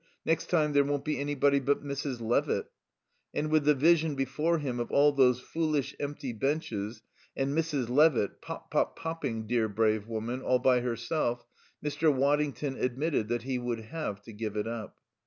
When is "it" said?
14.57-14.65